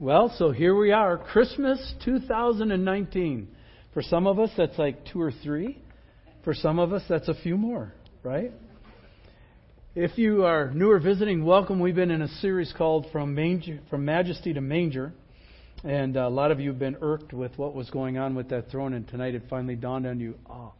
Well, 0.00 0.34
so 0.38 0.50
here 0.50 0.74
we 0.74 0.92
are, 0.92 1.18
Christmas 1.18 1.92
2019. 2.06 3.48
For 3.92 4.00
some 4.00 4.26
of 4.26 4.38
us, 4.38 4.48
that's 4.56 4.78
like 4.78 5.04
two 5.12 5.20
or 5.20 5.30
three. 5.30 5.76
For 6.42 6.54
some 6.54 6.78
of 6.78 6.94
us, 6.94 7.02
that's 7.06 7.28
a 7.28 7.34
few 7.34 7.58
more, 7.58 7.92
right? 8.22 8.50
If 9.94 10.16
you 10.16 10.46
are 10.46 10.70
new 10.70 10.90
or 10.90 11.00
visiting, 11.00 11.44
welcome. 11.44 11.80
We've 11.80 11.94
been 11.94 12.10
in 12.10 12.22
a 12.22 12.28
series 12.28 12.72
called 12.78 13.08
From, 13.12 13.34
Manger, 13.34 13.80
From 13.90 14.06
Majesty 14.06 14.54
to 14.54 14.62
Manger. 14.62 15.12
And 15.84 16.16
a 16.16 16.30
lot 16.30 16.50
of 16.50 16.60
you 16.60 16.70
have 16.70 16.78
been 16.78 16.96
irked 17.02 17.34
with 17.34 17.58
what 17.58 17.74
was 17.74 17.90
going 17.90 18.16
on 18.16 18.34
with 18.34 18.48
that 18.48 18.70
throne, 18.70 18.94
and 18.94 19.06
tonight 19.06 19.34
it 19.34 19.42
finally 19.50 19.76
dawned 19.76 20.06
on 20.06 20.18
you, 20.18 20.36
oh, 20.48 20.72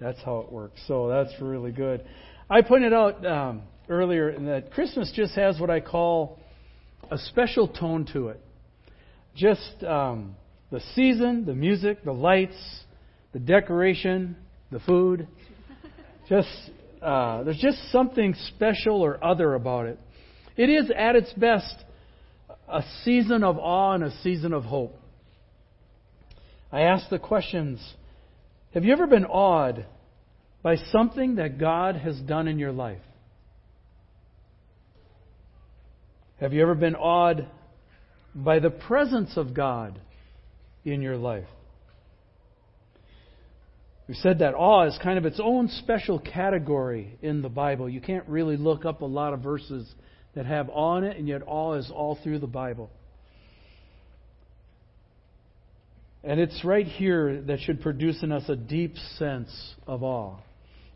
that's 0.00 0.18
how 0.24 0.40
it 0.40 0.50
works. 0.50 0.80
So 0.88 1.06
that's 1.06 1.40
really 1.40 1.70
good. 1.70 2.04
I 2.50 2.62
pointed 2.62 2.92
out 2.92 3.24
um, 3.24 3.62
earlier 3.88 4.36
that 4.46 4.72
Christmas 4.72 5.12
just 5.14 5.36
has 5.36 5.60
what 5.60 5.70
I 5.70 5.78
call 5.78 6.39
a 7.10 7.18
special 7.18 7.68
tone 7.68 8.06
to 8.12 8.28
it. 8.28 8.40
Just 9.34 9.82
um, 9.84 10.36
the 10.70 10.80
season, 10.94 11.44
the 11.44 11.54
music, 11.54 12.04
the 12.04 12.12
lights, 12.12 12.56
the 13.32 13.38
decoration, 13.38 14.36
the 14.70 14.80
food. 14.80 15.26
Just 16.28 16.48
uh, 17.02 17.42
there's 17.44 17.58
just 17.58 17.78
something 17.90 18.34
special 18.48 19.02
or 19.02 19.22
other 19.24 19.54
about 19.54 19.86
it. 19.86 19.98
It 20.56 20.68
is 20.68 20.90
at 20.96 21.16
its 21.16 21.32
best 21.32 21.74
a 22.68 22.82
season 23.04 23.42
of 23.42 23.58
awe 23.58 23.94
and 23.94 24.04
a 24.04 24.16
season 24.22 24.52
of 24.52 24.64
hope. 24.64 24.96
I 26.70 26.82
ask 26.82 27.08
the 27.08 27.18
questions 27.18 27.80
Have 28.74 28.84
you 28.84 28.92
ever 28.92 29.06
been 29.06 29.24
awed 29.24 29.86
by 30.62 30.76
something 30.76 31.36
that 31.36 31.58
God 31.58 31.96
has 31.96 32.20
done 32.20 32.46
in 32.46 32.58
your 32.58 32.72
life? 32.72 33.00
Have 36.40 36.54
you 36.54 36.62
ever 36.62 36.74
been 36.74 36.96
awed 36.96 37.46
by 38.34 38.60
the 38.60 38.70
presence 38.70 39.36
of 39.36 39.52
God 39.52 40.00
in 40.86 41.02
your 41.02 41.18
life? 41.18 41.44
We 44.08 44.14
said 44.14 44.38
that 44.38 44.54
awe 44.54 44.86
is 44.86 44.98
kind 45.02 45.18
of 45.18 45.26
its 45.26 45.38
own 45.38 45.68
special 45.68 46.18
category 46.18 47.18
in 47.20 47.42
the 47.42 47.50
Bible. 47.50 47.90
You 47.90 48.00
can't 48.00 48.26
really 48.26 48.56
look 48.56 48.86
up 48.86 49.02
a 49.02 49.06
lot 49.06 49.34
of 49.34 49.40
verses 49.40 49.86
that 50.34 50.46
have 50.46 50.70
awe 50.70 50.96
in 50.96 51.04
it, 51.04 51.18
and 51.18 51.28
yet 51.28 51.42
awe 51.46 51.74
is 51.74 51.92
all 51.94 52.18
through 52.24 52.38
the 52.38 52.46
Bible. 52.46 52.88
And 56.24 56.40
it's 56.40 56.64
right 56.64 56.86
here 56.86 57.42
that 57.42 57.60
should 57.60 57.82
produce 57.82 58.22
in 58.22 58.32
us 58.32 58.48
a 58.48 58.56
deep 58.56 58.96
sense 59.18 59.74
of 59.86 60.02
awe. 60.02 60.38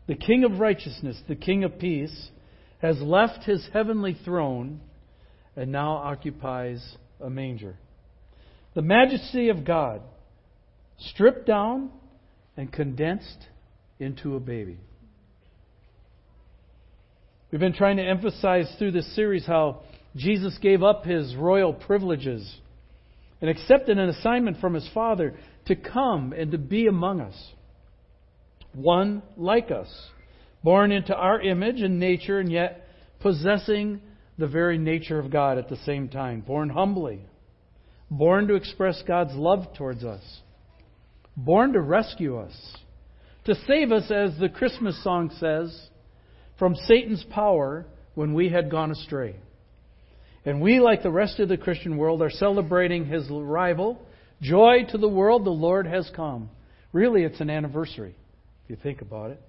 The 0.07 0.15
King 0.15 0.43
of 0.43 0.59
righteousness, 0.59 1.21
the 1.27 1.35
King 1.35 1.63
of 1.63 1.77
peace, 1.77 2.31
has 2.79 2.99
left 2.99 3.43
his 3.43 3.69
heavenly 3.71 4.17
throne 4.25 4.81
and 5.55 5.71
now 5.71 5.93
occupies 5.93 6.97
a 7.21 7.29
manger. 7.29 7.75
The 8.73 8.81
majesty 8.81 9.49
of 9.49 9.65
God, 9.65 10.01
stripped 10.97 11.45
down 11.45 11.91
and 12.57 12.71
condensed 12.71 13.47
into 13.99 14.35
a 14.35 14.39
baby. 14.39 14.77
We've 17.51 17.61
been 17.61 17.73
trying 17.73 17.97
to 17.97 18.03
emphasize 18.03 18.73
through 18.77 18.91
this 18.91 19.15
series 19.15 19.45
how 19.45 19.81
Jesus 20.15 20.57
gave 20.61 20.83
up 20.83 21.05
his 21.05 21.35
royal 21.35 21.73
privileges 21.73 22.53
and 23.41 23.49
accepted 23.49 23.97
an 23.97 24.09
assignment 24.09 24.59
from 24.59 24.73
his 24.73 24.89
Father 24.93 25.35
to 25.67 25.75
come 25.75 26.33
and 26.33 26.51
to 26.51 26.57
be 26.57 26.87
among 26.87 27.21
us. 27.21 27.35
One 28.73 29.21
like 29.37 29.71
us, 29.71 29.87
born 30.63 30.91
into 30.91 31.15
our 31.15 31.41
image 31.41 31.81
and 31.81 31.99
nature, 31.99 32.39
and 32.39 32.51
yet 32.51 32.87
possessing 33.21 34.01
the 34.37 34.47
very 34.47 34.77
nature 34.77 35.19
of 35.19 35.31
God 35.31 35.57
at 35.57 35.69
the 35.69 35.77
same 35.77 36.09
time. 36.09 36.41
Born 36.41 36.69
humbly, 36.69 37.21
born 38.09 38.47
to 38.47 38.55
express 38.55 39.01
God's 39.07 39.33
love 39.33 39.73
towards 39.77 40.03
us, 40.03 40.21
born 41.35 41.73
to 41.73 41.81
rescue 41.81 42.37
us, 42.37 42.55
to 43.45 43.55
save 43.67 43.91
us, 43.91 44.11
as 44.11 44.37
the 44.39 44.49
Christmas 44.49 45.01
song 45.03 45.31
says, 45.39 45.89
from 46.57 46.75
Satan's 46.75 47.23
power 47.31 47.85
when 48.15 48.33
we 48.33 48.49
had 48.49 48.71
gone 48.71 48.91
astray. 48.91 49.35
And 50.45 50.61
we, 50.61 50.79
like 50.79 51.03
the 51.03 51.11
rest 51.11 51.39
of 51.39 51.49
the 51.49 51.57
Christian 51.57 51.97
world, 51.97 52.21
are 52.21 52.29
celebrating 52.29 53.05
his 53.05 53.29
arrival. 53.29 53.99
Joy 54.41 54.85
to 54.91 54.97
the 54.97 55.09
world, 55.09 55.45
the 55.45 55.49
Lord 55.49 55.87
has 55.87 56.09
come. 56.15 56.49
Really, 56.93 57.23
it's 57.23 57.39
an 57.39 57.49
anniversary, 57.49 58.15
if 58.63 58.69
you 58.69 58.75
think 58.81 59.01
about 59.01 59.31
it. 59.31 59.41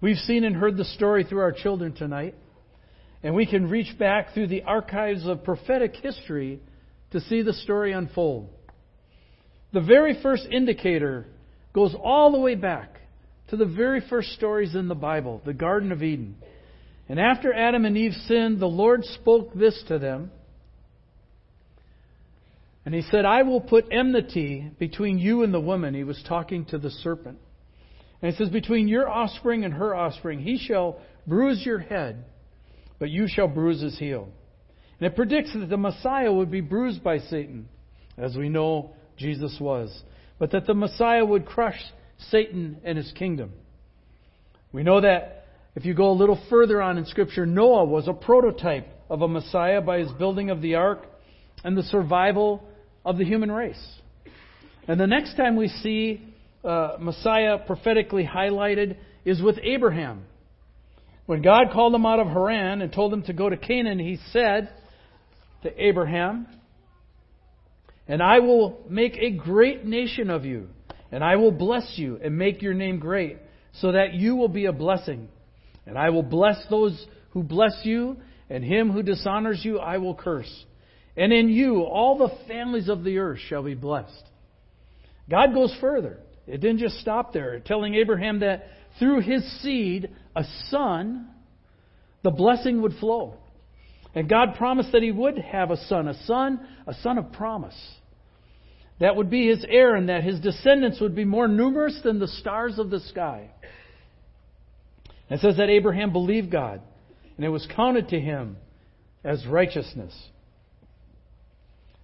We've 0.00 0.16
seen 0.18 0.44
and 0.44 0.56
heard 0.56 0.76
the 0.76 0.84
story 0.84 1.24
through 1.24 1.40
our 1.40 1.52
children 1.52 1.94
tonight. 1.94 2.34
And 3.22 3.34
we 3.34 3.46
can 3.46 3.68
reach 3.68 3.98
back 3.98 4.32
through 4.32 4.48
the 4.48 4.62
archives 4.62 5.26
of 5.26 5.44
prophetic 5.44 5.94
history 5.96 6.60
to 7.10 7.20
see 7.20 7.42
the 7.42 7.52
story 7.52 7.92
unfold. 7.92 8.48
The 9.72 9.80
very 9.80 10.20
first 10.22 10.46
indicator 10.50 11.26
goes 11.72 11.94
all 12.02 12.32
the 12.32 12.40
way 12.40 12.54
back 12.54 13.00
to 13.48 13.56
the 13.56 13.66
very 13.66 14.00
first 14.08 14.30
stories 14.32 14.74
in 14.74 14.88
the 14.88 14.94
Bible, 14.94 15.42
the 15.44 15.52
Garden 15.52 15.92
of 15.92 16.02
Eden. 16.02 16.36
And 17.08 17.18
after 17.18 17.52
Adam 17.52 17.84
and 17.84 17.96
Eve 17.96 18.14
sinned, 18.26 18.60
the 18.60 18.66
Lord 18.66 19.04
spoke 19.04 19.52
this 19.54 19.80
to 19.88 19.98
them. 19.98 20.30
And 22.84 22.94
he 22.94 23.02
said, 23.02 23.24
I 23.24 23.42
will 23.42 23.60
put 23.60 23.86
enmity 23.90 24.70
between 24.78 25.18
you 25.18 25.42
and 25.42 25.52
the 25.52 25.60
woman. 25.60 25.94
He 25.94 26.04
was 26.04 26.22
talking 26.26 26.64
to 26.66 26.78
the 26.78 26.90
serpent. 26.90 27.38
And 28.22 28.32
he 28.32 28.38
says, 28.38 28.48
Between 28.48 28.88
your 28.88 29.08
offspring 29.08 29.64
and 29.64 29.74
her 29.74 29.94
offspring, 29.94 30.40
he 30.40 30.58
shall 30.58 30.98
bruise 31.26 31.62
your 31.64 31.78
head, 31.78 32.24
but 33.00 33.10
you 33.10 33.26
shall 33.26 33.48
bruise 33.48 33.80
his 33.80 33.98
heel. 33.98 34.28
And 35.00 35.08
it 35.08 35.16
predicts 35.16 35.52
that 35.54 35.68
the 35.68 35.76
Messiah 35.76 36.32
would 36.32 36.50
be 36.50 36.60
bruised 36.60 37.02
by 37.02 37.18
Satan, 37.18 37.68
as 38.16 38.36
we 38.36 38.48
know 38.48 38.92
Jesus 39.16 39.56
was, 39.58 40.02
but 40.38 40.52
that 40.52 40.66
the 40.66 40.74
Messiah 40.74 41.24
would 41.24 41.46
crush 41.46 41.80
Satan 42.30 42.76
and 42.84 42.96
his 42.96 43.10
kingdom. 43.12 43.52
We 44.72 44.84
know 44.84 45.00
that 45.00 45.46
if 45.74 45.84
you 45.84 45.94
go 45.94 46.10
a 46.10 46.12
little 46.12 46.40
further 46.50 46.82
on 46.82 46.98
in 46.98 47.06
Scripture, 47.06 47.46
Noah 47.46 47.86
was 47.86 48.06
a 48.06 48.12
prototype 48.12 48.86
of 49.08 49.22
a 49.22 49.28
Messiah 49.28 49.80
by 49.80 49.98
his 49.98 50.12
building 50.12 50.50
of 50.50 50.60
the 50.60 50.74
ark 50.74 51.06
and 51.64 51.76
the 51.76 51.82
survival 51.82 52.62
of 53.04 53.16
the 53.16 53.24
human 53.24 53.50
race. 53.50 53.82
And 54.86 55.00
the 55.00 55.06
next 55.06 55.36
time 55.36 55.56
we 55.56 55.68
see 55.68 56.20
uh, 56.64 56.96
Messiah 57.00 57.58
prophetically 57.58 58.24
highlighted 58.24 58.96
is 59.24 59.40
with 59.40 59.58
Abraham. 59.62 60.24
When 61.26 61.42
God 61.42 61.70
called 61.72 61.94
him 61.94 62.06
out 62.06 62.18
of 62.18 62.26
Haran 62.26 62.80
and 62.82 62.92
told 62.92 63.12
him 63.12 63.22
to 63.24 63.32
go 63.32 63.48
to 63.48 63.56
Canaan, 63.56 63.98
he 63.98 64.18
said 64.32 64.70
to 65.62 65.84
Abraham, 65.84 66.46
And 68.08 68.22
I 68.22 68.40
will 68.40 68.80
make 68.88 69.16
a 69.16 69.30
great 69.30 69.84
nation 69.84 70.30
of 70.30 70.44
you, 70.44 70.68
and 71.12 71.22
I 71.22 71.36
will 71.36 71.52
bless 71.52 71.94
you 71.96 72.18
and 72.22 72.36
make 72.36 72.62
your 72.62 72.74
name 72.74 72.98
great, 72.98 73.38
so 73.74 73.92
that 73.92 74.14
you 74.14 74.36
will 74.36 74.48
be 74.48 74.66
a 74.66 74.72
blessing. 74.72 75.28
And 75.86 75.96
I 75.96 76.10
will 76.10 76.22
bless 76.22 76.56
those 76.68 77.06
who 77.30 77.42
bless 77.42 77.80
you, 77.84 78.16
and 78.48 78.64
him 78.64 78.90
who 78.90 79.02
dishonors 79.02 79.60
you 79.64 79.78
I 79.78 79.98
will 79.98 80.14
curse. 80.14 80.64
And 81.16 81.32
in 81.32 81.48
you 81.48 81.82
all 81.82 82.18
the 82.18 82.34
families 82.48 82.88
of 82.88 83.04
the 83.04 83.18
earth 83.18 83.40
shall 83.48 83.62
be 83.62 83.74
blessed. 83.74 84.24
God 85.28 85.54
goes 85.54 85.74
further. 85.80 86.18
It 86.46 86.60
didn't 86.60 86.78
just 86.78 86.98
stop 86.98 87.32
there, 87.32 87.60
telling 87.60 87.94
Abraham 87.94 88.40
that 88.40 88.66
through 88.98 89.20
his 89.20 89.44
seed, 89.62 90.10
a 90.36 90.44
son, 90.68 91.28
the 92.22 92.30
blessing 92.30 92.82
would 92.82 92.94
flow. 92.94 93.34
And 94.14 94.28
God 94.28 94.56
promised 94.56 94.92
that 94.92 95.02
he 95.02 95.12
would 95.12 95.38
have 95.38 95.70
a 95.70 95.76
son, 95.76 96.08
a 96.08 96.14
son, 96.24 96.60
a 96.86 96.94
son 96.94 97.18
of 97.18 97.32
promise. 97.32 97.78
That 98.98 99.16
would 99.16 99.30
be 99.30 99.48
his 99.48 99.64
heir, 99.68 99.94
and 99.94 100.08
that 100.08 100.24
his 100.24 100.40
descendants 100.40 101.00
would 101.00 101.14
be 101.14 101.24
more 101.24 101.48
numerous 101.48 101.98
than 102.02 102.18
the 102.18 102.28
stars 102.28 102.78
of 102.78 102.90
the 102.90 103.00
sky. 103.00 103.50
And 105.30 105.38
It 105.38 105.42
says 105.42 105.56
that 105.58 105.70
Abraham 105.70 106.12
believed 106.12 106.50
God, 106.50 106.82
and 107.36 107.46
it 107.46 107.50
was 107.50 107.66
counted 107.74 108.08
to 108.08 108.20
him 108.20 108.56
as 109.24 109.46
righteousness. 109.46 110.12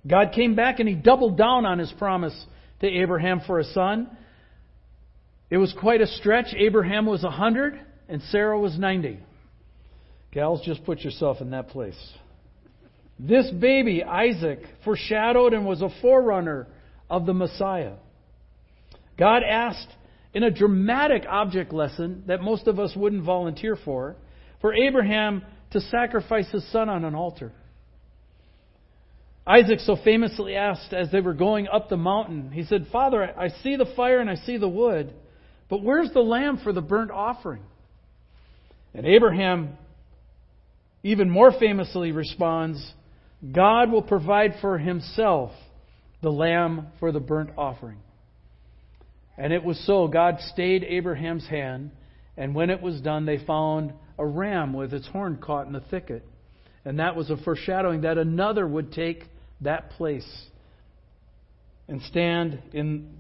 God 0.07 0.33
came 0.33 0.55
back 0.55 0.79
and 0.79 0.89
he 0.89 0.95
doubled 0.95 1.37
down 1.37 1.67
on 1.67 1.79
his 1.81 1.93
promise 1.99 2.47
to 2.81 2.87
Abraham 2.87 3.41
for 3.47 3.59
a 3.59 3.65
son. 3.65 4.17
It 5.51 5.59
was 5.59 5.75
quite 5.79 6.01
a 6.01 6.07
stretch. 6.07 6.55
Abraham 6.57 7.07
was 7.07 7.23
100 7.23 7.81
and 8.09 8.23
Sarah 8.31 8.59
was 8.59 8.79
90. 8.79 9.21
Gals, 10.33 10.63
just 10.65 10.85
put 10.85 11.01
yourself 11.01 11.41
in 11.41 11.51
that 11.51 11.69
place. 11.69 11.99
This 13.19 13.51
baby, 13.51 14.05
Isaac, 14.05 14.59
foreshadowed 14.85 15.55
and 15.55 15.65
was 15.65 15.81
a 15.81 15.89
forerunner 16.03 16.67
of 17.09 17.25
the 17.25 17.33
Messiah. 17.33 17.95
God 19.19 19.43
asked 19.43 19.89
in 20.35 20.43
a 20.43 20.51
dramatic 20.51 21.25
object 21.27 21.73
lesson 21.73 22.25
that 22.27 22.43
most 22.43 22.67
of 22.67 22.79
us 22.79 22.95
wouldn't 22.95 23.25
volunteer 23.25 23.77
for, 23.77 24.17
for 24.61 24.75
Abraham 24.75 25.43
to 25.71 25.81
sacrifice 25.81 26.49
his 26.51 26.71
son 26.71 26.91
on 26.91 27.05
an 27.05 27.15
altar. 27.15 27.53
Isaac 29.47 29.81
so 29.81 29.97
famously 30.05 30.57
asked 30.57 30.93
as 30.93 31.11
they 31.11 31.21
were 31.21 31.33
going 31.33 31.69
up 31.69 31.89
the 31.89 31.97
mountain, 31.97 32.51
he 32.51 32.65
said, 32.65 32.89
Father, 32.93 33.33
I 33.39 33.49
see 33.63 33.77
the 33.77 33.87
fire 33.97 34.19
and 34.19 34.29
I 34.29 34.35
see 34.35 34.59
the 34.59 34.69
wood. 34.69 35.15
But 35.69 35.83
where's 35.83 36.13
the 36.13 36.21
lamb 36.21 36.61
for 36.63 36.73
the 36.73 36.81
burnt 36.81 37.11
offering? 37.11 37.63
And 38.95 39.07
Abraham 39.07 39.77
even 41.03 41.31
more 41.31 41.53
famously 41.53 42.13
responds, 42.13 42.93
God 43.53 43.91
will 43.91 44.03
provide 44.03 44.55
for 44.61 44.79
himself 44.79 45.53
the 46.23 46.31
lamb 46.31 46.89
for 46.99 47.13
the 47.13 47.21
burnt 47.21 47.51
offering. 47.57 47.99
And 49.39 49.53
it 49.53 49.63
was 49.63 49.79
so. 49.87 50.09
God 50.09 50.39
stayed 50.53 50.83
Abraham's 50.83 51.47
hand, 51.47 51.91
and 52.37 52.55
when 52.55 52.71
it 52.71 52.81
was 52.81 53.01
done, 53.01 53.27
they 53.27 53.39
found 53.45 53.93
a 54.19 54.27
ram 54.27 54.73
with 54.73 54.95
its 54.95 55.07
horn 55.09 55.37
caught 55.37 55.67
in 55.67 55.73
the 55.73 55.81
thicket. 55.81 56.25
And 56.85 56.99
that 57.01 57.17
was 57.17 57.31
a 57.31 57.37
foreshadowing 57.37 58.03
that 58.03 58.17
another 58.17 58.67
would 58.67 58.93
take 58.93 59.25
that 59.61 59.91
place 59.91 60.27
and 61.89 62.01
stand 62.03 62.63
in 62.73 63.15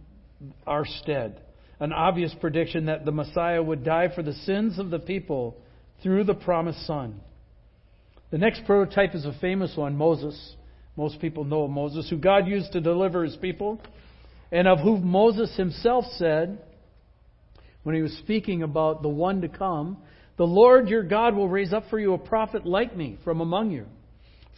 our 0.67 0.85
stead. 0.87 1.41
An 1.79 1.93
obvious 1.93 2.35
prediction 2.41 2.87
that 2.87 3.05
the 3.05 3.13
Messiah 3.13 3.63
would 3.63 3.85
die 3.85 4.09
for 4.15 4.23
the 4.23 4.33
sins 4.33 4.79
of 4.79 4.91
the 4.91 4.99
people 4.99 5.57
through 6.03 6.25
the 6.25 6.35
promised 6.35 6.87
Son. 6.87 7.21
The 8.31 8.39
next 8.39 8.65
prototype 8.65 9.15
is 9.15 9.25
a 9.25 9.37
famous 9.41 9.77
one 9.77 9.97
Moses. 9.97 10.55
Most 10.97 11.21
people 11.21 11.45
know 11.45 11.69
Moses, 11.69 12.09
who 12.09 12.17
God 12.17 12.49
used 12.49 12.73
to 12.73 12.81
deliver 12.81 13.25
his 13.25 13.37
people, 13.37 13.81
and 14.51 14.67
of 14.67 14.79
whom 14.79 15.07
Moses 15.07 15.55
himself 15.57 16.05
said, 16.17 16.59
when 17.83 17.95
he 17.95 18.03
was 18.03 18.17
speaking 18.19 18.63
about 18.63 19.03
the 19.03 19.09
one 19.09 19.43
to 19.43 19.49
come, 19.49 19.99
The 20.37 20.45
Lord 20.45 20.89
your 20.89 21.03
God 21.03 21.35
will 21.35 21.49
raise 21.49 21.73
up 21.73 21.85
for 21.89 21.99
you 21.99 22.15
a 22.15 22.19
prophet 22.19 22.67
like 22.67 22.97
me 22.97 23.19
from 23.25 23.41
among 23.41 23.71
you, 23.71 23.87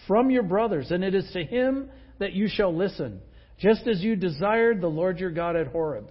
from 0.06 0.30
your 0.30 0.42
brothers, 0.42 0.90
and 0.90 1.04
it 1.04 1.14
is 1.14 1.28
to 1.32 1.44
him 1.44 1.90
that 2.18 2.32
you 2.32 2.48
shall 2.48 2.74
listen, 2.74 3.20
just 3.58 3.86
as 3.86 4.00
you 4.00 4.16
desired 4.16 4.80
the 4.80 4.88
Lord 4.88 5.20
your 5.20 5.30
God 5.30 5.56
at 5.56 5.68
Horeb. 5.68 6.10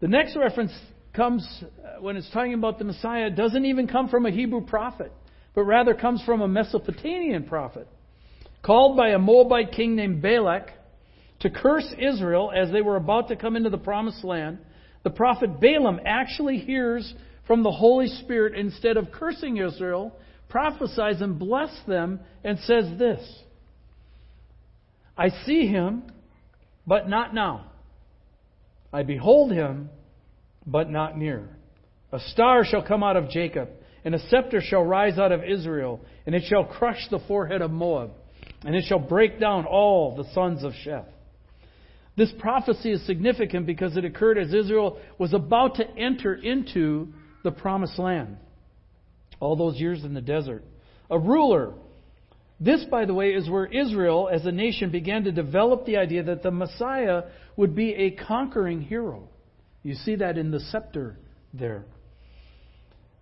The 0.00 0.08
next 0.08 0.36
reference 0.36 0.72
comes 1.14 1.46
uh, 1.62 2.00
when 2.00 2.16
it's 2.16 2.30
talking 2.30 2.54
about 2.54 2.78
the 2.78 2.84
Messiah, 2.84 3.30
doesn't 3.30 3.64
even 3.64 3.88
come 3.88 4.08
from 4.08 4.26
a 4.26 4.30
Hebrew 4.30 4.66
prophet, 4.66 5.12
but 5.54 5.62
rather 5.62 5.94
comes 5.94 6.22
from 6.24 6.42
a 6.42 6.48
Mesopotamian 6.48 7.44
prophet 7.44 7.88
called 8.62 8.96
by 8.96 9.10
a 9.10 9.18
Moabite 9.18 9.72
king 9.72 9.94
named 9.94 10.20
Balak 10.20 10.70
to 11.40 11.50
curse 11.50 11.86
Israel 11.98 12.52
as 12.54 12.70
they 12.72 12.82
were 12.82 12.96
about 12.96 13.28
to 13.28 13.36
come 13.36 13.56
into 13.56 13.70
the 13.70 13.78
promised 13.78 14.24
land. 14.24 14.58
The 15.04 15.10
prophet 15.10 15.60
Balaam 15.60 16.00
actually 16.04 16.58
hears 16.58 17.14
from 17.46 17.62
the 17.62 17.70
Holy 17.70 18.08
Spirit 18.08 18.54
instead 18.54 18.96
of 18.96 19.12
cursing 19.12 19.58
Israel, 19.58 20.18
prophesies 20.48 21.20
and 21.20 21.38
blesses 21.38 21.78
them 21.86 22.20
and 22.42 22.58
says 22.60 22.98
this 22.98 23.20
I 25.16 25.28
see 25.46 25.66
him, 25.66 26.02
but 26.86 27.08
not 27.08 27.32
now. 27.32 27.70
I 28.92 29.02
behold 29.02 29.52
him, 29.52 29.90
but 30.66 30.90
not 30.90 31.16
near. 31.16 31.48
A 32.12 32.20
star 32.20 32.64
shall 32.64 32.82
come 32.82 33.02
out 33.02 33.16
of 33.16 33.30
Jacob, 33.30 33.68
and 34.04 34.14
a 34.14 34.28
scepter 34.28 34.60
shall 34.60 34.84
rise 34.84 35.18
out 35.18 35.32
of 35.32 35.42
Israel, 35.44 36.00
and 36.24 36.34
it 36.34 36.44
shall 36.48 36.64
crush 36.64 37.08
the 37.10 37.18
forehead 37.26 37.62
of 37.62 37.70
Moab, 37.70 38.12
and 38.64 38.74
it 38.74 38.84
shall 38.86 38.98
break 38.98 39.40
down 39.40 39.66
all 39.66 40.16
the 40.16 40.32
sons 40.32 40.62
of 40.64 40.72
Sheth. 40.84 41.06
This 42.16 42.32
prophecy 42.38 42.92
is 42.92 43.04
significant 43.04 43.66
because 43.66 43.96
it 43.96 44.04
occurred 44.04 44.38
as 44.38 44.54
Israel 44.54 44.98
was 45.18 45.34
about 45.34 45.74
to 45.76 45.90
enter 45.98 46.34
into 46.34 47.12
the 47.44 47.50
promised 47.50 47.98
land. 47.98 48.38
All 49.38 49.54
those 49.54 49.78
years 49.78 50.02
in 50.02 50.14
the 50.14 50.22
desert. 50.22 50.64
A 51.10 51.18
ruler. 51.18 51.74
This, 52.58 52.84
by 52.90 53.04
the 53.04 53.14
way, 53.14 53.30
is 53.30 53.50
where 53.50 53.66
Israel 53.66 54.30
as 54.32 54.46
a 54.46 54.52
nation 54.52 54.90
began 54.90 55.24
to 55.24 55.32
develop 55.32 55.84
the 55.84 55.98
idea 55.98 56.22
that 56.24 56.42
the 56.42 56.50
Messiah 56.50 57.24
would 57.56 57.74
be 57.74 57.94
a 57.94 58.10
conquering 58.12 58.80
hero. 58.80 59.28
You 59.82 59.94
see 59.94 60.16
that 60.16 60.38
in 60.38 60.50
the 60.50 60.60
scepter 60.60 61.18
there. 61.52 61.84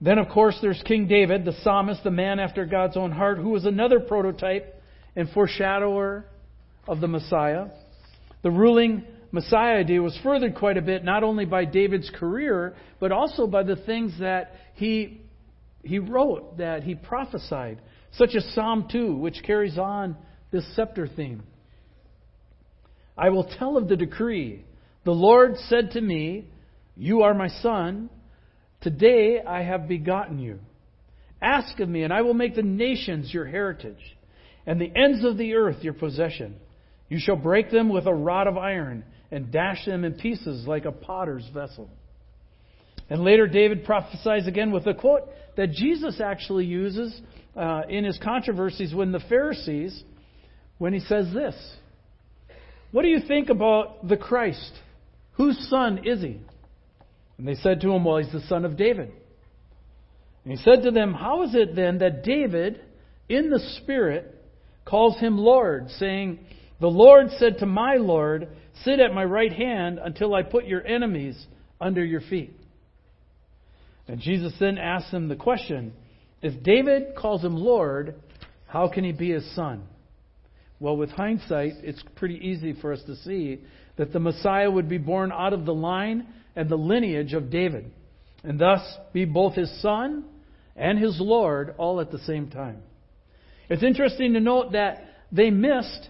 Then, 0.01 0.19
of 0.19 0.29
course, 0.29 0.59
there's 0.61 0.83
King 0.85 1.09
David, 1.09 1.45
the 1.45 1.55
psalmist, 1.63 2.05
the 2.05 2.11
man 2.11 2.39
after 2.39 2.65
God's 2.65 2.97
own 2.97 3.11
heart, 3.11 3.39
who 3.39 3.51
was 3.51 3.65
another 3.65 4.01
prototype 4.01 4.83
and 5.17 5.29
foreshadower 5.31 6.27
of 6.87 7.01
the 7.01 7.09
Messiah. 7.09 7.67
The 8.43 8.51
ruling 8.51 9.05
Messiah 9.33 9.79
idea 9.79 10.01
was 10.01 10.19
furthered 10.23 10.55
quite 10.55 10.77
a 10.77 10.83
bit, 10.83 11.05
not 11.05 11.25
only 11.25 11.45
by 11.45 11.65
David's 11.65 12.11
career, 12.11 12.77
but 13.01 13.11
also 13.11 13.47
by 13.47 13.63
the 13.63 13.77
things 13.77 14.13
that 14.21 14.53
he, 14.75 15.23
he 15.83 15.99
wrote, 15.99 16.59
that 16.59 16.85
he 16.85 16.95
prophesied, 16.95 17.81
such 18.17 18.35
as 18.35 18.45
Psalm 18.55 18.89
2, 18.91 19.17
which 19.17 19.43
carries 19.45 19.79
on 19.79 20.17
this 20.51 20.65
scepter 20.77 21.07
theme. 21.09 21.43
I 23.17 23.31
will 23.31 23.45
tell 23.45 23.77
of 23.77 23.89
the 23.89 23.97
decree. 23.97 24.65
The 25.05 25.13
Lord 25.13 25.57
said 25.69 25.93
to 25.93 26.01
me, 26.01 26.47
you 26.97 27.23
are 27.23 27.35
my 27.35 27.49
son. 27.49 28.11
Today 28.81 29.41
I 29.41 29.63
have 29.63 29.89
begotten 29.89 30.39
you. 30.39 30.61
Ask 31.43 31.81
of 31.81 31.89
me, 31.89 32.03
and 32.03 32.13
I 32.13 32.23
will 32.23 32.35
make 32.35 32.55
the 32.55 32.63
nations 32.63 33.33
your 33.33 33.45
heritage, 33.45 34.17
and 34.67 34.81
the 34.81 34.93
ends 34.95 35.25
of 35.25 35.37
the 35.37 35.55
earth 35.55 35.83
your 35.83 35.93
possession. 35.93 36.57
You 37.09 37.19
shall 37.21 37.37
break 37.37 37.71
them 37.71 37.89
with 37.89 38.07
a 38.07 38.15
rod 38.15 38.47
of 38.47 38.57
iron, 38.57 39.05
and 39.31 39.51
dash 39.51 39.85
them 39.85 40.05
in 40.05 40.15
pieces 40.15 40.67
like 40.67 40.85
a 40.85 40.93
potter's 40.93 41.47
vessel. 41.53 41.91
And 43.11 43.23
later, 43.23 43.47
David 43.47 43.85
prophesies 43.85 44.47
again 44.47 44.71
with 44.71 44.87
a 44.87 44.95
quote 44.95 45.29
that 45.57 45.71
Jesus 45.73 46.21
actually 46.21 46.65
uses 46.65 47.21
uh, 47.57 47.83
in 47.89 48.05
his 48.05 48.19
controversies 48.23 48.95
when 48.95 49.13
the 49.13 49.21
Pharisees, 49.21 50.03
when 50.79 50.93
he 50.93 51.01
says 51.01 51.33
this 51.33 51.55
What 52.93 53.03
do 53.03 53.09
you 53.09 53.21
think 53.27 53.51
about 53.51 54.09
the 54.09 54.17
Christ? 54.17 54.73
Whose 55.35 55.69
son 55.69 56.07
is 56.07 56.23
he? 56.23 56.41
And 57.39 57.47
they 57.47 57.55
said 57.55 57.81
to 57.81 57.91
him, 57.91 58.05
Well, 58.05 58.19
he's 58.19 58.33
the 58.33 58.47
son 58.49 58.65
of 58.65 58.77
David. 58.77 59.13
And 60.45 60.53
he 60.53 60.57
said 60.59 60.83
to 60.83 60.91
them, 60.91 61.15
How 61.15 61.43
is 61.43 61.55
it 61.55 61.75
then 61.75 61.99
that 61.99 62.23
David, 62.23 62.81
in 63.29 63.51
the 63.51 63.61
Spirit, 63.83 64.43
calls 64.85 65.19
him 65.19 65.39
Lord, 65.39 65.91
saying, 65.99 66.39
The 66.81 66.87
Lord 66.87 67.29
said 67.39 67.59
to 67.59 67.67
my 67.67 67.97
Lord, 67.97 68.49
Sit 68.85 69.01
at 69.01 69.15
my 69.15 69.25
right 69.25 69.53
hand 69.53 69.99
until 70.03 70.35
I 70.35 70.43
put 70.43 70.67
your 70.67 70.87
enemies 70.87 71.47
under 71.81 72.05
your 72.05 72.21
feet. 72.21 72.55
And 74.07 74.21
Jesus 74.21 74.53
then 74.61 74.79
asks 74.79 75.11
him 75.11 75.29
the 75.29 75.37
question 75.37 75.93
If 76.43 76.63
David 76.63 77.15
calls 77.17 77.43
him 77.43 77.57
Lord, 77.57 78.17
how 78.67 78.89
can 78.89 79.05
he 79.05 79.13
be 79.13 79.31
his 79.31 79.55
son? 79.55 79.85
Well, 80.81 80.97
with 80.97 81.11
hindsight, 81.11 81.75
it's 81.83 82.03
pretty 82.17 82.35
easy 82.37 82.75
for 82.75 82.93
us 82.93 83.03
to 83.07 83.17
see 83.17 83.61
that 83.97 84.13
the 84.13 84.21
Messiah 84.21 84.71
would 84.71 84.89
be 84.89 84.99
born 84.99 85.33
out 85.33 85.53
of 85.53 85.65
the 85.65 85.75
line 85.75 86.27
and 86.57 86.69
the 86.69 86.77
lineage 86.77 87.33
of 87.33 87.51
David, 87.51 87.91
and 88.43 88.59
thus 88.59 88.81
be 89.13 89.25
both 89.25 89.55
his 89.55 89.81
son 89.81 90.25
and 90.77 90.99
his 90.99 91.21
Lord 91.21 91.75
all 91.79 92.01
at 92.01 92.11
the 92.11 92.19
same 92.21 92.51
time. 92.51 92.83
It's 93.69 93.83
interesting 93.83 94.35
to 94.35 94.41
note 94.41 94.73
that 94.73 95.05
they 95.33 95.51
missed 95.51 96.09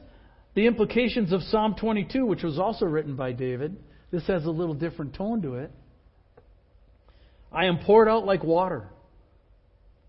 the 0.54 0.66
implications 0.66 1.32
of 1.32 1.42
Psalm 1.42 1.76
22, 1.78 2.26
which 2.26 2.42
was 2.42 2.58
also 2.58 2.86
written 2.86 3.16
by 3.16 3.32
David. 3.32 3.76
This 4.10 4.26
has 4.26 4.44
a 4.44 4.50
little 4.50 4.74
different 4.74 5.14
tone 5.14 5.42
to 5.42 5.56
it. 5.56 5.70
I 7.54 7.66
am 7.66 7.78
poured 7.78 8.08
out 8.08 8.26
like 8.26 8.42
water, 8.42 8.88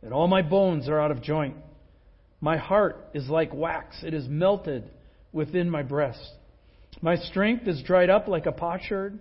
and 0.02 0.12
all 0.12 0.28
my 0.28 0.42
bones 0.42 0.90
are 0.90 1.00
out 1.00 1.12
of 1.12 1.22
joint. 1.22 1.56
My 2.42 2.58
heart 2.58 3.10
is 3.14 3.30
like 3.30 3.54
wax, 3.54 4.04
it 4.04 4.14
is 4.14 4.28
melted 4.28 4.90
within 5.32 5.70
my 5.70 5.84
breast. 5.84 6.32
My 7.02 7.18
strength 7.18 7.68
is 7.68 7.84
dried 7.84 8.10
up 8.10 8.28
like 8.28 8.48
a 8.48 8.52
potsherd. 8.52 9.20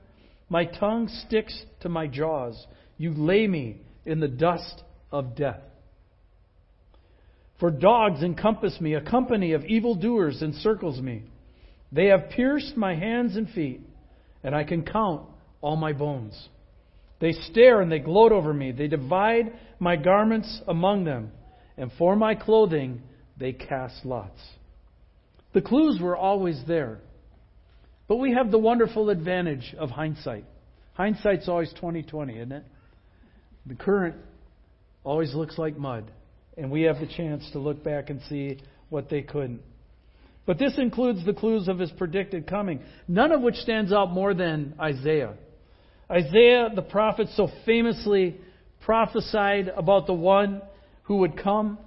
My 0.48 0.64
tongue 0.64 1.08
sticks 1.26 1.64
to 1.80 1.88
my 1.88 2.06
jaws. 2.06 2.66
You 2.96 3.12
lay 3.12 3.46
me 3.46 3.80
in 4.06 4.20
the 4.20 4.28
dust 4.28 4.82
of 5.12 5.36
death. 5.36 5.60
For 7.60 7.70
dogs 7.70 8.22
encompass 8.22 8.80
me, 8.80 8.94
a 8.94 9.00
company 9.00 9.52
of 9.52 9.64
evildoers 9.64 10.42
encircles 10.42 11.00
me. 11.00 11.24
They 11.92 12.06
have 12.06 12.30
pierced 12.30 12.76
my 12.76 12.94
hands 12.94 13.36
and 13.36 13.48
feet, 13.50 13.80
and 14.42 14.54
I 14.54 14.64
can 14.64 14.82
count 14.82 15.22
all 15.60 15.76
my 15.76 15.92
bones. 15.92 16.48
They 17.24 17.32
stare 17.32 17.80
and 17.80 17.90
they 17.90 18.00
gloat 18.00 18.32
over 18.32 18.52
me. 18.52 18.70
They 18.70 18.86
divide 18.86 19.54
my 19.78 19.96
garments 19.96 20.60
among 20.68 21.04
them, 21.04 21.32
and 21.78 21.90
for 21.96 22.16
my 22.16 22.34
clothing 22.34 23.00
they 23.38 23.54
cast 23.54 24.04
lots. 24.04 24.38
The 25.54 25.62
clues 25.62 25.98
were 26.02 26.18
always 26.18 26.60
there. 26.68 26.98
But 28.08 28.16
we 28.16 28.34
have 28.34 28.50
the 28.50 28.58
wonderful 28.58 29.08
advantage 29.08 29.74
of 29.78 29.88
hindsight. 29.88 30.44
Hindsight's 30.92 31.48
always 31.48 31.72
2020, 31.72 32.36
isn't 32.36 32.52
it? 32.52 32.64
The 33.64 33.76
current 33.76 34.16
always 35.02 35.34
looks 35.34 35.56
like 35.56 35.78
mud, 35.78 36.10
and 36.58 36.70
we 36.70 36.82
have 36.82 37.00
the 37.00 37.06
chance 37.06 37.50
to 37.52 37.58
look 37.58 37.82
back 37.82 38.10
and 38.10 38.20
see 38.28 38.58
what 38.90 39.08
they 39.08 39.22
couldn't. 39.22 39.62
But 40.44 40.58
this 40.58 40.74
includes 40.76 41.24
the 41.24 41.32
clues 41.32 41.68
of 41.68 41.78
his 41.78 41.90
predicted 41.92 42.46
coming, 42.46 42.80
none 43.08 43.32
of 43.32 43.40
which 43.40 43.54
stands 43.54 43.94
out 43.94 44.12
more 44.12 44.34
than 44.34 44.74
Isaiah. 44.78 45.36
Isaiah, 46.10 46.68
the 46.74 46.82
prophet, 46.82 47.28
so 47.34 47.48
famously 47.64 48.36
prophesied 48.82 49.68
about 49.68 50.06
the 50.06 50.14
one 50.14 50.62
who 51.04 51.18
would 51.18 51.36
come 51.42 51.78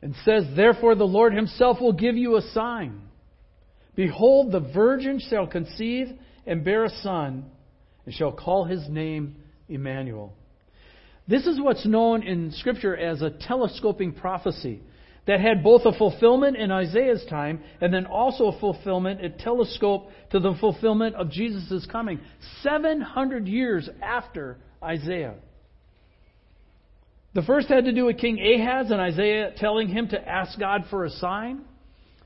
and 0.00 0.14
says, 0.24 0.44
Therefore, 0.54 0.94
the 0.94 1.04
Lord 1.04 1.34
himself 1.34 1.80
will 1.80 1.92
give 1.92 2.16
you 2.16 2.36
a 2.36 2.42
sign. 2.42 3.02
Behold, 3.96 4.52
the 4.52 4.60
virgin 4.60 5.20
shall 5.28 5.46
conceive 5.46 6.08
and 6.46 6.64
bear 6.64 6.84
a 6.84 6.90
son, 6.90 7.46
and 8.06 8.14
shall 8.14 8.32
call 8.32 8.64
his 8.64 8.88
name 8.88 9.36
Emmanuel. 9.68 10.32
This 11.26 11.46
is 11.46 11.60
what's 11.60 11.84
known 11.84 12.22
in 12.22 12.52
Scripture 12.52 12.96
as 12.96 13.20
a 13.20 13.30
telescoping 13.30 14.12
prophecy. 14.12 14.80
That 15.28 15.40
had 15.40 15.62
both 15.62 15.82
a 15.84 15.92
fulfillment 15.92 16.56
in 16.56 16.72
Isaiah's 16.72 17.24
time 17.28 17.60
and 17.82 17.92
then 17.92 18.06
also 18.06 18.46
a 18.46 18.58
fulfillment, 18.58 19.22
a 19.22 19.28
telescope 19.28 20.08
to 20.30 20.40
the 20.40 20.54
fulfillment 20.58 21.16
of 21.16 21.30
Jesus' 21.30 21.86
coming. 21.92 22.18
700 22.62 23.46
years 23.46 23.90
after 24.02 24.56
Isaiah. 24.82 25.34
The 27.34 27.42
first 27.42 27.68
had 27.68 27.84
to 27.84 27.92
do 27.92 28.06
with 28.06 28.16
King 28.16 28.38
Ahaz 28.40 28.90
and 28.90 29.02
Isaiah 29.02 29.52
telling 29.54 29.88
him 29.88 30.08
to 30.08 30.28
ask 30.28 30.58
God 30.58 30.84
for 30.88 31.04
a 31.04 31.10
sign. 31.10 31.60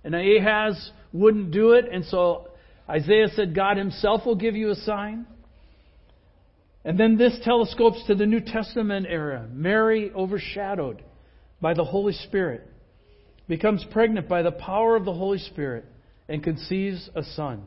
And 0.04 0.14
Ahaz 0.14 0.92
wouldn't 1.12 1.50
do 1.50 1.73
it, 1.73 1.87
and 1.90 2.04
so 2.04 2.50
Isaiah 2.88 3.28
said, 3.35 3.52
God 3.52 3.78
himself 3.78 4.25
will 4.25 4.37
give 4.37 4.54
you 4.54 4.71
a 4.71 4.76
sign. 4.76 5.26
And 6.85 6.99
then 6.99 7.16
this 7.16 7.37
telescopes 7.42 8.04
to 8.06 8.14
the 8.14 8.26
New 8.26 8.40
Testament 8.40 9.06
era. 9.09 9.49
Mary, 9.52 10.12
overshadowed 10.14 11.02
by 11.61 11.75
the 11.75 11.85
Holy 11.85 12.12
Spirit, 12.12 12.68
becomes 13.49 13.85
pregnant 13.91 14.29
by 14.29 14.43
the 14.43 14.53
power 14.53 14.97
of 14.97 15.05
the 15.05 15.13
Holy 15.13 15.39
Spirit 15.39 15.85
and 16.29 16.43
conceives 16.43 17.11
a 17.15 17.23
son. 17.23 17.63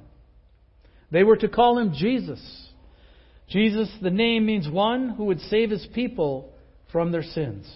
They 1.12 1.24
were 1.24 1.38
to 1.38 1.48
call 1.48 1.78
him 1.78 1.94
Jesus. 1.94 2.42
Jesus, 3.48 3.90
the 4.02 4.10
name 4.10 4.46
means 4.46 4.68
one 4.70 5.10
who 5.10 5.26
would 5.26 5.40
save 5.42 5.70
his 5.70 5.88
people 5.94 6.54
from 6.92 7.12
their 7.12 7.24
sins. 7.24 7.70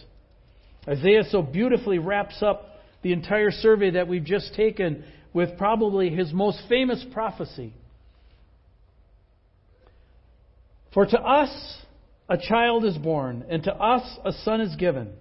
Isaiah 0.87 1.23
so 1.29 1.41
beautifully 1.41 1.99
wraps 1.99 2.41
up 2.41 2.79
the 3.01 3.13
entire 3.13 3.51
survey 3.51 3.91
that 3.91 4.07
we've 4.07 4.23
just 4.23 4.53
taken 4.55 5.03
with 5.33 5.57
probably 5.57 6.09
his 6.09 6.33
most 6.33 6.59
famous 6.67 7.05
prophecy. 7.13 7.73
For 10.93 11.05
to 11.05 11.19
us 11.19 11.77
a 12.27 12.37
child 12.37 12.85
is 12.85 12.97
born, 12.97 13.45
and 13.49 13.63
to 13.63 13.73
us 13.73 14.03
a 14.25 14.31
son 14.31 14.61
is 14.61 14.75
given, 14.75 15.11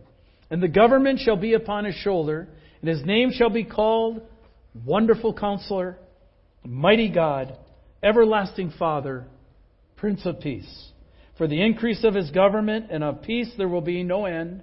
and 0.50 0.62
the 0.62 0.68
government 0.68 1.20
shall 1.20 1.36
be 1.36 1.54
upon 1.54 1.84
his 1.84 1.94
shoulder, 1.94 2.48
and 2.80 2.88
his 2.88 3.04
name 3.04 3.30
shall 3.32 3.50
be 3.50 3.64
called 3.64 4.22
Wonderful 4.86 5.34
Counselor, 5.34 5.98
Mighty 6.64 7.08
God, 7.10 7.56
Everlasting 8.02 8.72
Father, 8.78 9.26
Prince 9.96 10.24
of 10.24 10.40
Peace. 10.40 10.90
For 11.36 11.48
the 11.48 11.62
increase 11.62 12.04
of 12.04 12.14
his 12.14 12.30
government 12.30 12.86
and 12.90 13.02
of 13.02 13.22
peace 13.22 13.50
there 13.56 13.68
will 13.68 13.80
be 13.80 14.02
no 14.02 14.26
end 14.26 14.62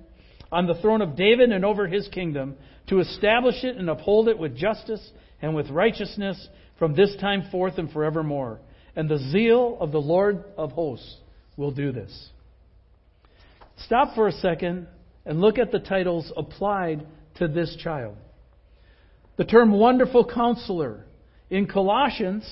on 0.52 0.68
the 0.68 0.76
throne 0.76 1.02
of 1.02 1.16
David 1.16 1.52
and 1.52 1.66
over 1.66 1.88
his 1.88 2.08
kingdom, 2.10 2.56
to 2.88 3.00
establish 3.00 3.64
it 3.64 3.78
and 3.78 3.90
uphold 3.90 4.30
it 4.30 4.38
with 4.38 4.56
justice 4.56 5.12
and 5.42 5.56
with 5.56 5.70
righteousness 5.70 6.48
from 6.78 6.96
this 6.96 7.16
time 7.20 7.50
forth 7.52 7.78
and 7.78 7.92
forevermore. 7.92 8.60
And 8.96 9.10
the 9.10 9.18
zeal 9.18 9.78
of 9.82 9.92
the 9.92 10.02
Lord 10.02 10.44
of 10.58 10.72
hosts 10.72 11.18
will 11.58 11.72
do 11.72 11.92
this. 11.92 12.30
Stop 13.86 14.16
for 14.16 14.28
a 14.28 14.32
second 14.32 14.88
and 15.26 15.42
look 15.42 15.58
at 15.58 15.72
the 15.72 15.80
titles 15.80 16.32
applied 16.38 17.06
to 17.36 17.48
this 17.48 17.76
child. 17.84 18.18
The 19.38 19.46
term 19.46 19.72
wonderful 19.72 20.26
counselor 20.26 21.06
in 21.50 21.68
Colossians 21.68 22.46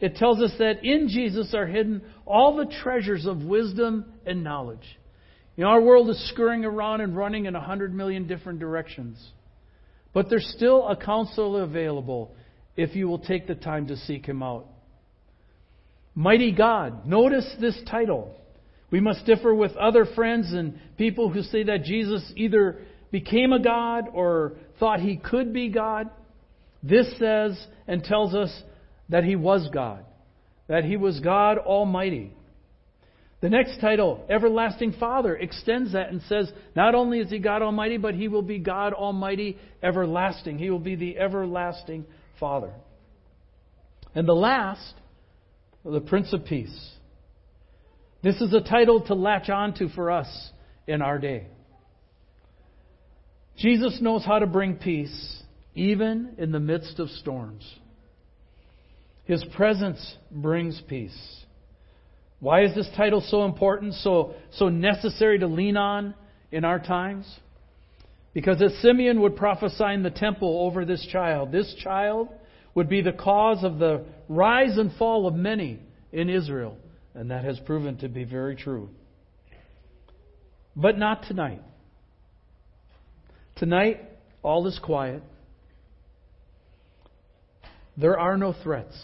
it 0.00 0.16
tells 0.16 0.40
us 0.40 0.52
that 0.58 0.84
in 0.84 1.08
Jesus 1.08 1.54
are 1.54 1.66
hidden 1.66 2.02
all 2.26 2.56
the 2.56 2.72
treasures 2.82 3.26
of 3.26 3.42
wisdom 3.42 4.04
and 4.26 4.44
knowledge. 4.44 4.98
You 5.56 5.64
know, 5.64 5.70
our 5.70 5.80
world 5.80 6.10
is 6.10 6.30
scurrying 6.30 6.64
around 6.64 7.00
and 7.00 7.16
running 7.16 7.46
in 7.46 7.56
a 7.56 7.60
hundred 7.60 7.94
million 7.94 8.26
different 8.26 8.58
directions. 8.58 9.24
But 10.12 10.28
there's 10.28 10.52
still 10.56 10.86
a 10.86 10.96
counselor 10.96 11.62
available 11.62 12.34
if 12.76 12.94
you 12.94 13.08
will 13.08 13.18
take 13.18 13.46
the 13.46 13.54
time 13.54 13.86
to 13.86 13.96
seek 13.96 14.26
him 14.26 14.42
out. 14.42 14.66
Mighty 16.14 16.52
God. 16.52 17.06
Notice 17.06 17.50
this 17.60 17.78
title. 17.90 18.34
We 18.90 19.00
must 19.00 19.24
differ 19.24 19.54
with 19.54 19.74
other 19.76 20.04
friends 20.04 20.52
and 20.52 20.78
people 20.98 21.30
who 21.30 21.42
say 21.42 21.64
that 21.64 21.84
Jesus 21.84 22.32
either 22.36 22.82
became 23.10 23.52
a 23.52 23.62
God 23.62 24.06
or 24.12 24.54
thought 24.78 25.00
he 25.00 25.16
could 25.16 25.52
be 25.52 25.68
God. 25.68 26.10
This 26.82 27.06
says 27.18 27.58
and 27.86 28.02
tells 28.02 28.34
us 28.34 28.62
that 29.08 29.24
he 29.24 29.36
was 29.36 29.68
God, 29.72 30.04
that 30.68 30.84
he 30.84 30.96
was 30.96 31.20
God 31.20 31.58
Almighty. 31.58 32.32
The 33.40 33.50
next 33.50 33.80
title, 33.80 34.24
Everlasting 34.28 34.94
Father, 34.98 35.36
extends 35.36 35.92
that 35.92 36.08
and 36.08 36.22
says 36.22 36.50
not 36.74 36.94
only 36.94 37.20
is 37.20 37.30
he 37.30 37.38
God 37.38 37.62
Almighty, 37.62 37.98
but 37.98 38.14
he 38.14 38.28
will 38.28 38.42
be 38.42 38.58
God 38.58 38.92
Almighty 38.92 39.58
everlasting. 39.82 40.58
He 40.58 40.70
will 40.70 40.78
be 40.78 40.96
the 40.96 41.18
everlasting 41.18 42.06
Father. 42.40 42.72
And 44.14 44.26
the 44.26 44.32
last, 44.32 44.94
the 45.84 46.00
Prince 46.00 46.32
of 46.32 46.46
Peace. 46.46 46.74
This 48.22 48.40
is 48.40 48.52
a 48.54 48.60
title 48.60 49.02
to 49.02 49.14
latch 49.14 49.50
onto 49.50 49.88
for 49.90 50.10
us 50.10 50.50
in 50.86 51.02
our 51.02 51.18
day. 51.18 51.46
Jesus 53.56 53.98
knows 54.00 54.24
how 54.24 54.38
to 54.38 54.46
bring 54.46 54.76
peace 54.76 55.42
even 55.74 56.34
in 56.38 56.52
the 56.52 56.60
midst 56.60 56.98
of 56.98 57.08
storms. 57.10 57.64
His 59.24 59.44
presence 59.56 60.16
brings 60.30 60.80
peace. 60.88 61.44
Why 62.38 62.64
is 62.64 62.74
this 62.74 62.88
title 62.96 63.20
so 63.20 63.44
important, 63.44 63.94
so, 63.94 64.34
so 64.52 64.68
necessary 64.68 65.38
to 65.38 65.46
lean 65.46 65.76
on 65.76 66.14
in 66.52 66.64
our 66.64 66.78
times? 66.78 67.26
Because 68.34 68.60
as 68.60 68.74
Simeon 68.82 69.22
would 69.22 69.36
prophesy 69.36 69.92
in 69.94 70.02
the 70.02 70.10
temple 70.10 70.66
over 70.66 70.84
this 70.84 71.04
child, 71.10 71.50
this 71.50 71.74
child 71.82 72.28
would 72.74 72.88
be 72.88 73.00
the 73.00 73.12
cause 73.12 73.64
of 73.64 73.78
the 73.78 74.04
rise 74.28 74.76
and 74.76 74.92
fall 74.98 75.26
of 75.26 75.34
many 75.34 75.80
in 76.12 76.28
Israel. 76.28 76.76
And 77.14 77.30
that 77.30 77.44
has 77.44 77.58
proven 77.60 77.96
to 77.98 78.08
be 78.08 78.24
very 78.24 78.54
true. 78.54 78.90
But 80.76 80.98
not 80.98 81.22
tonight. 81.26 81.62
Tonight, 83.56 84.02
all 84.42 84.66
is 84.66 84.78
quiet. 84.78 85.22
There 87.96 88.18
are 88.18 88.36
no 88.36 88.52
threats. 88.62 88.94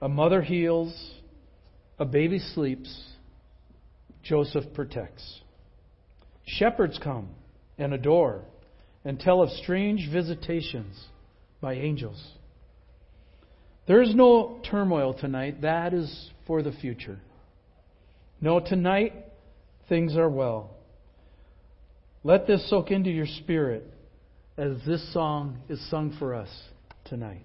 A 0.00 0.08
mother 0.08 0.40
heals, 0.40 1.12
a 1.98 2.04
baby 2.04 2.38
sleeps, 2.38 3.14
Joseph 4.22 4.64
protects. 4.72 5.40
Shepherds 6.46 7.00
come 7.02 7.30
and 7.76 7.92
adore 7.92 8.42
and 9.04 9.18
tell 9.18 9.42
of 9.42 9.50
strange 9.50 10.08
visitations 10.12 10.96
by 11.60 11.74
angels. 11.74 12.22
There 13.88 14.00
is 14.00 14.14
no 14.14 14.60
turmoil 14.70 15.12
tonight. 15.12 15.62
That 15.62 15.92
is 15.92 16.30
for 16.46 16.62
the 16.62 16.72
future. 16.72 17.18
No, 18.40 18.60
tonight 18.60 19.12
things 19.88 20.16
are 20.16 20.28
well. 20.28 20.70
Let 22.26 22.46
this 22.46 22.68
soak 22.70 22.90
into 22.90 23.10
your 23.10 23.26
spirit 23.26 23.84
as 24.56 24.78
this 24.86 25.12
song 25.12 25.58
is 25.68 25.78
sung 25.90 26.16
for 26.18 26.34
us 26.34 26.48
tonight. 27.04 27.44